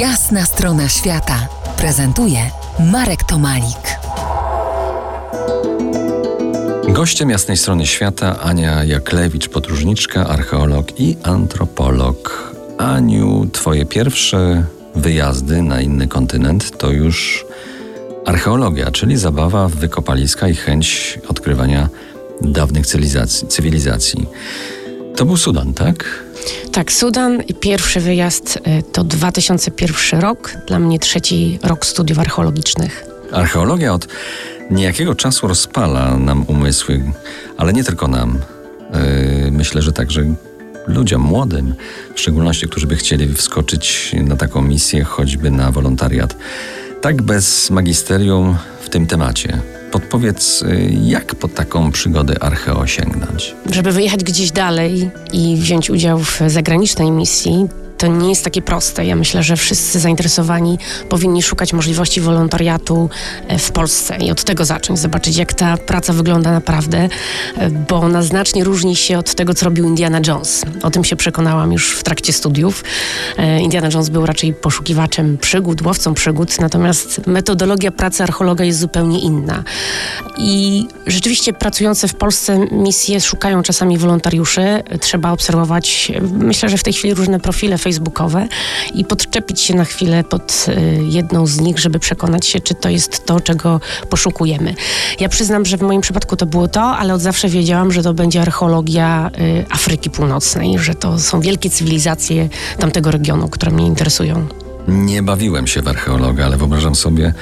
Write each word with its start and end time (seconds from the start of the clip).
Jasna 0.00 0.44
strona 0.44 0.88
świata 0.88 1.48
prezentuje 1.76 2.38
Marek 2.92 3.24
Tomalik. 3.24 3.98
Gościem 6.88 7.30
jasnej 7.30 7.56
strony 7.56 7.86
świata 7.86 8.40
Ania 8.40 8.84
Jaklewicz, 8.84 9.48
podróżniczka, 9.48 10.26
archeolog 10.26 11.00
i 11.00 11.16
antropolog. 11.22 12.52
Aniu, 12.78 13.46
twoje 13.52 13.86
pierwsze 13.86 14.64
wyjazdy 14.94 15.62
na 15.62 15.80
inny 15.80 16.08
kontynent 16.08 16.78
to 16.78 16.90
już 16.90 17.46
archeologia, 18.26 18.90
czyli 18.90 19.16
zabawa 19.16 19.68
w 19.68 19.74
wykopaliska 19.74 20.48
i 20.48 20.54
chęć 20.54 21.18
odkrywania 21.28 21.88
dawnych 22.40 22.86
cywilizacji. 22.86 23.48
cywilizacji. 23.48 24.26
To 25.16 25.24
był 25.24 25.36
Sudan, 25.36 25.74
tak? 25.74 26.24
Tak, 26.72 26.92
Sudan. 26.92 27.42
Pierwszy 27.60 28.00
wyjazd 28.00 28.56
y, 28.56 28.82
to 28.92 29.04
2001 29.04 30.20
rok, 30.20 30.56
dla 30.66 30.78
mnie 30.78 30.98
trzeci 30.98 31.58
rok 31.62 31.86
studiów 31.86 32.18
archeologicznych. 32.18 33.06
Archeologia 33.32 33.94
od 33.94 34.08
niejakiego 34.70 35.14
czasu 35.14 35.48
rozpala 35.48 36.16
nam 36.16 36.44
umysły, 36.46 37.02
ale 37.56 37.72
nie 37.72 37.84
tylko 37.84 38.08
nam. 38.08 38.38
Yy, 39.44 39.50
myślę, 39.50 39.82
że 39.82 39.92
także 39.92 40.34
ludziom 40.86 41.22
młodym, 41.22 41.74
w 42.14 42.20
szczególności, 42.20 42.68
którzy 42.68 42.86
by 42.86 42.96
chcieli 42.96 43.34
wskoczyć 43.34 44.14
na 44.22 44.36
taką 44.36 44.62
misję, 44.62 45.04
choćby 45.04 45.50
na 45.50 45.72
wolontariat. 45.72 46.36
Tak 47.00 47.22
bez 47.22 47.70
magisterium 47.70 48.56
w 48.80 48.88
tym 48.88 49.06
temacie. 49.06 49.60
Podpowiedz, 49.96 50.62
y, 50.62 50.96
jak 51.02 51.34
po 51.34 51.48
taką 51.48 51.92
przygodę 51.92 52.42
archeo 52.42 52.86
sięgnąć? 52.86 53.54
Żeby 53.70 53.92
wyjechać 53.92 54.24
gdzieś 54.24 54.50
dalej 54.50 55.10
i 55.32 55.56
wziąć 55.56 55.90
udział 55.90 56.18
w 56.18 56.40
zagranicznej 56.46 57.10
misji, 57.10 57.68
to 57.98 58.06
nie 58.06 58.28
jest 58.28 58.44
takie 58.44 58.62
proste. 58.62 59.06
Ja 59.06 59.16
myślę, 59.16 59.42
że 59.42 59.56
wszyscy 59.56 60.00
zainteresowani 60.00 60.78
powinni 61.08 61.42
szukać 61.42 61.72
możliwości 61.72 62.20
wolontariatu 62.20 63.10
e, 63.48 63.58
w 63.58 63.72
Polsce 63.72 64.16
i 64.16 64.30
od 64.30 64.44
tego 64.44 64.64
zacząć, 64.64 64.98
zobaczyć 64.98 65.36
jak 65.36 65.54
ta 65.54 65.76
praca 65.76 66.12
wygląda 66.12 66.52
naprawdę, 66.52 67.08
e, 67.58 67.70
bo 67.70 67.96
ona 67.96 68.22
znacznie 68.22 68.64
różni 68.64 68.96
się 68.96 69.18
od 69.18 69.34
tego, 69.34 69.54
co 69.54 69.64
robił 69.64 69.86
Indiana 69.86 70.20
Jones. 70.26 70.62
O 70.82 70.90
tym 70.90 71.04
się 71.04 71.16
przekonałam 71.16 71.72
już 71.72 71.90
w 71.90 72.02
trakcie 72.02 72.32
studiów. 72.32 72.84
E, 73.36 73.60
Indiana 73.60 73.88
Jones 73.94 74.08
był 74.08 74.26
raczej 74.26 74.54
poszukiwaczem 74.54 75.38
przygód, 75.38 75.82
łowcą 75.82 76.14
przygód, 76.14 76.60
natomiast 76.60 77.26
metodologia 77.26 77.90
pracy 77.90 78.22
archeologa 78.22 78.64
jest 78.64 78.78
zupełnie 78.78 79.20
inna. 79.20 79.64
I 80.38 80.86
rzeczywiście 81.06 81.52
pracujące 81.52 82.08
w 82.08 82.14
Polsce 82.14 82.58
misje 82.72 83.20
szukają 83.20 83.62
czasami 83.62 83.98
wolontariuszy. 83.98 84.82
Trzeba 85.00 85.32
obserwować, 85.32 86.12
myślę, 86.32 86.68
że 86.68 86.78
w 86.78 86.82
tej 86.82 86.92
chwili 86.92 87.14
różne 87.14 87.40
profile 87.40 87.78
facebookowe 87.86 88.48
i 88.94 89.04
podczepić 89.04 89.60
się 89.60 89.74
na 89.74 89.84
chwilę 89.84 90.24
pod 90.24 90.66
y, 90.68 91.02
jedną 91.08 91.46
z 91.46 91.60
nich, 91.60 91.78
żeby 91.78 91.98
przekonać 91.98 92.46
się, 92.46 92.60
czy 92.60 92.74
to 92.74 92.88
jest 92.88 93.26
to, 93.26 93.40
czego 93.40 93.80
poszukujemy. 94.10 94.74
Ja 95.20 95.28
przyznam, 95.28 95.64
że 95.64 95.76
w 95.76 95.82
moim 95.82 96.00
przypadku 96.00 96.36
to 96.36 96.46
było 96.46 96.68
to, 96.68 96.82
ale 96.82 97.14
od 97.14 97.20
zawsze 97.20 97.48
wiedziałam, 97.48 97.92
że 97.92 98.02
to 98.02 98.14
będzie 98.14 98.42
archeologia 98.42 99.30
y, 99.38 99.64
Afryki 99.70 100.10
Północnej, 100.10 100.78
że 100.78 100.94
to 100.94 101.18
są 101.18 101.40
wielkie 101.40 101.70
cywilizacje 101.70 102.48
tamtego 102.78 103.10
regionu, 103.10 103.48
które 103.48 103.72
mnie 103.72 103.86
interesują. 103.86 104.46
Nie 104.88 105.22
bawiłem 105.22 105.66
się 105.66 105.82
w 105.82 105.88
archeologa, 105.88 106.46
ale 106.46 106.56
wyobrażam 106.56 106.94
sobie, 106.94 107.34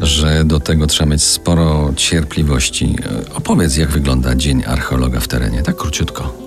że 0.00 0.44
do 0.44 0.60
tego 0.60 0.86
trzeba 0.86 1.10
mieć 1.10 1.22
sporo 1.22 1.92
cierpliwości. 1.96 2.96
Opowiedz, 3.34 3.76
jak 3.76 3.90
wygląda 3.90 4.34
dzień 4.34 4.62
archeologa 4.66 5.20
w 5.20 5.28
terenie, 5.28 5.62
tak 5.62 5.76
króciutko. 5.76 6.41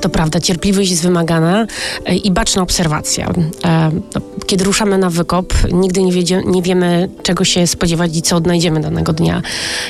To 0.00 0.08
prawda, 0.08 0.40
cierpliwość 0.40 0.90
jest 0.90 1.02
wymagana 1.02 1.66
e, 2.06 2.16
i 2.16 2.30
baczna 2.30 2.62
obserwacja. 2.62 3.28
E, 3.64 3.90
no, 4.14 4.20
kiedy 4.46 4.64
ruszamy 4.64 4.98
na 4.98 5.10
wykop, 5.10 5.54
nigdy 5.72 6.02
nie, 6.02 6.12
wiedzie, 6.12 6.42
nie 6.46 6.62
wiemy, 6.62 7.08
czego 7.22 7.44
się 7.44 7.66
spodziewać 7.66 8.16
i 8.16 8.22
co 8.22 8.36
odnajdziemy 8.36 8.80
danego 8.80 9.12
dnia. 9.12 9.42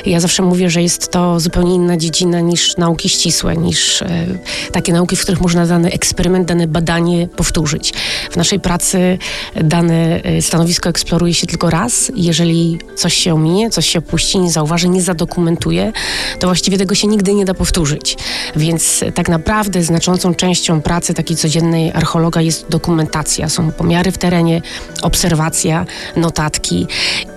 Ja 0.05 0.19
zawsze 0.19 0.43
mówię, 0.43 0.69
że 0.69 0.81
jest 0.81 1.11
to 1.11 1.39
zupełnie 1.39 1.75
inna 1.75 1.97
dziedzina 1.97 2.39
niż 2.39 2.77
nauki 2.77 3.09
ścisłe, 3.09 3.57
niż 3.57 4.01
e, 4.01 4.25
takie 4.71 4.93
nauki, 4.93 5.15
w 5.15 5.21
których 5.21 5.41
można 5.41 5.67
dany 5.67 5.91
eksperyment, 5.91 6.47
dane 6.47 6.67
badanie 6.67 7.27
powtórzyć. 7.27 7.93
W 8.31 8.35
naszej 8.35 8.59
pracy 8.59 9.17
dane 9.63 10.21
stanowisko 10.41 10.89
eksploruje 10.89 11.33
się 11.33 11.47
tylko 11.47 11.69
raz. 11.69 12.11
Jeżeli 12.15 12.79
coś 12.95 13.13
się 13.13 13.33
ominie, 13.33 13.69
coś 13.69 13.87
się 13.87 13.99
opuści, 13.99 14.39
nie 14.39 14.51
zauważy, 14.51 14.89
nie 14.89 15.01
zadokumentuje, 15.01 15.93
to 16.39 16.47
właściwie 16.47 16.77
tego 16.77 16.95
się 16.95 17.07
nigdy 17.07 17.33
nie 17.33 17.45
da 17.45 17.53
powtórzyć. 17.53 18.17
Więc 18.55 19.03
tak 19.15 19.29
naprawdę 19.29 19.83
znaczącą 20.01 20.35
częścią 20.35 20.81
pracy 20.81 21.13
takiej 21.13 21.37
codziennej 21.37 21.91
archeologa 21.91 22.41
jest 22.41 22.69
dokumentacja. 22.69 23.49
Są 23.49 23.71
pomiary 23.71 24.11
w 24.11 24.17
terenie, 24.17 24.61
obserwacja, 25.01 25.85
notatki 26.15 26.87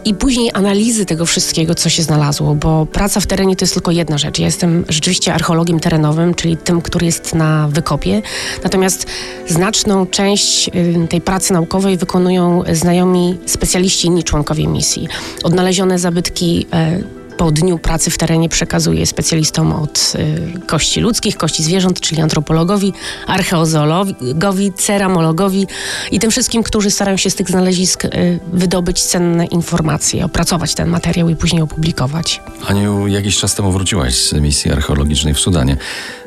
i 0.05 0.15
później 0.15 0.51
analizy 0.55 1.07
tego 1.07 1.27
wszystkiego, 1.27 1.75
co 1.75 1.89
się 1.89 2.03
znalazło, 2.03 2.55
bo 2.55 2.87
praca 2.87 3.21
w 3.21 3.27
terenie 3.27 3.57
to 3.57 3.65
jest 3.65 3.75
tylko 3.75 3.91
jedna 3.91 4.19
rzecz. 4.19 4.39
Ja 4.39 4.47
jestem 4.47 4.85
rzeczywiście 4.89 5.35
archeologiem 5.35 5.81
terenowym, 5.81 6.35
czyli 6.35 6.57
tym, 6.57 6.83
który 6.83 7.07
jest 7.07 7.35
na 7.35 7.69
wykopie. 7.69 8.23
Natomiast 8.63 9.07
znaczną 9.49 10.07
część 10.07 10.69
y, 10.69 11.09
tej 11.09 11.21
pracy 11.21 11.53
naukowej 11.53 11.97
wykonują 11.97 12.63
znajomi 12.73 13.39
specjaliści, 13.47 14.07
inni 14.07 14.25
członkowie 14.25 14.67
misji. 14.67 15.09
Odnalezione 15.43 15.99
zabytki 15.99 16.67
y, 17.01 17.24
po 17.37 17.51
dniu 17.51 17.79
pracy 17.79 18.11
w 18.11 18.19
terenie 18.19 18.49
przekazuje 18.49 19.07
specjalistom 19.07 19.73
od 19.73 20.13
y, 20.15 20.61
kości 20.67 21.01
ludzkich, 21.01 21.37
kości 21.37 21.63
zwierząt, 21.63 22.01
czyli 22.01 22.23
antropologowi, 22.23 22.93
archeozoologowi, 23.27 24.73
ceramologowi 24.73 25.67
i 26.11 26.19
tym 26.19 26.31
wszystkim, 26.31 26.63
którzy 26.63 26.91
starają 26.91 27.17
się 27.17 27.31
z 27.31 27.35
tych 27.35 27.49
znalezisk 27.49 28.05
y, 28.05 28.41
wydobyć 28.53 29.03
cenne 29.03 29.47
informacje, 29.47 30.25
opracować 30.25 30.75
ten 30.75 30.89
materiał 30.89 31.29
i 31.29 31.37
później 31.37 31.63
opublikować. 31.63 32.41
Aniu, 32.67 33.07
jakiś 33.07 33.39
czas 33.39 33.55
temu 33.55 33.73
wróciłaś 33.73 34.15
z 34.15 34.33
misji 34.33 34.73
archeologicznej 34.73 35.35
w 35.35 35.39
Sudanie. 35.39 35.77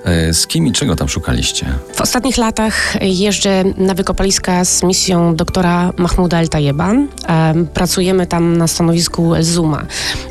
E, 0.06 0.34
z 0.34 0.48
kim 0.48 0.68
i 0.68 0.72
czego 0.72 0.96
tam 0.96 1.10
szukaliście? 1.10 1.66
W 1.94 2.02
ostatnich 2.02 2.38
latach 2.38 2.96
jeżdżę 3.02 3.64
na 3.78 3.94
wykopaliska 3.94 4.66
z 4.66 4.84
misją 4.84 5.36
doktora 5.36 5.94
Mahmuda 5.98 6.40
El-Tayeba. 6.42 6.94
E, 6.94 7.54
pracujemy 7.74 8.28
tam 8.28 8.58
na 8.58 8.68
stanowisku 8.68 9.34
Zuma. 9.40 9.86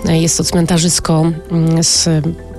E, 0.09 0.21
jest 0.21 0.37
to 0.37 0.45
cmentarzysko 0.45 0.66
mm, 1.51 1.85
z 1.85 2.09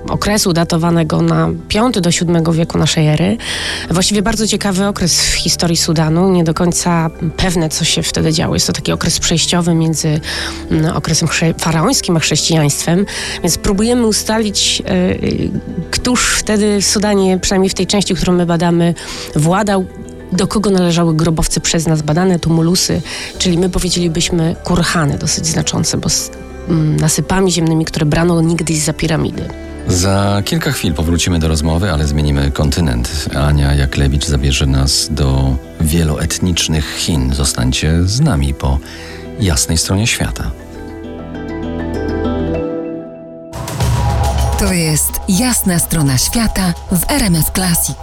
okresu 0.09 0.53
datowanego 0.53 1.22
na 1.22 1.47
V 1.47 2.01
do 2.01 2.09
VII 2.09 2.53
wieku 2.57 2.78
naszej 2.78 3.07
ery. 3.07 3.38
Właściwie 3.90 4.22
bardzo 4.22 4.47
ciekawy 4.47 4.85
okres 4.85 5.22
w 5.22 5.34
historii 5.34 5.78
Sudanu. 5.78 6.29
Nie 6.29 6.44
do 6.44 6.53
końca 6.53 7.09
pewne, 7.38 7.69
co 7.69 7.85
się 7.85 8.03
wtedy 8.03 8.34
działo. 8.34 8.53
Jest 8.53 8.67
to 8.67 8.73
taki 8.73 8.91
okres 8.91 9.19
przejściowy 9.19 9.73
między 9.73 10.19
mm, 10.72 10.96
okresem 10.96 11.29
faraońskim 11.57 12.17
a 12.17 12.19
chrześcijaństwem, 12.19 13.06
więc 13.44 13.57
próbujemy 13.57 14.07
ustalić, 14.07 14.79
yy, 14.79 15.51
któż 15.91 16.38
wtedy 16.40 16.81
w 16.81 16.85
Sudanie, 16.85 17.40
przynajmniej 17.40 17.69
w 17.69 17.73
tej 17.73 17.88
części, 17.88 18.16
którą 18.16 18.34
my 18.34 18.46
badamy, 18.46 18.94
władał 19.35 19.85
do 20.31 20.47
kogo 20.47 20.69
należały 20.69 21.16
grobowce 21.16 21.62
przez 21.62 21.88
nas 21.88 22.01
badane, 22.01 22.40
tumulusy, 22.40 23.01
czyli 23.38 23.57
my 23.57 23.69
powiedzielibyśmy 23.69 24.56
kurhany 24.63 25.17
dosyć 25.17 25.46
znaczące, 25.46 25.97
bo 25.97 26.09
nasypami 27.01 27.51
ziemnymi, 27.51 27.85
które 27.85 28.05
brano 28.05 28.41
niegdyś 28.41 28.78
za 28.78 28.94
piramidy. 28.94 29.50
Za 29.88 30.41
kilka 30.45 30.72
chwil 30.72 30.94
powrócimy 30.94 31.39
do 31.39 31.47
rozmowy, 31.47 31.91
ale 31.91 32.07
zmienimy 32.07 32.51
kontynent. 32.51 33.29
Ania 33.35 33.73
Jaklewicz 33.75 34.25
zabierze 34.25 34.66
nas 34.66 35.07
do 35.11 35.55
wieloetnicznych 35.81 36.95
Chin. 36.97 37.33
Zostańcie 37.33 38.03
z 38.03 38.19
nami 38.19 38.53
po 38.53 38.79
jasnej 39.39 39.78
stronie 39.78 40.07
świata. 40.07 40.51
To 44.59 44.73
jest 44.73 45.11
jasna 45.29 45.79
strona 45.79 46.17
świata 46.17 46.73
w 46.91 47.11
RMS 47.11 47.51
Classic. 47.55 47.97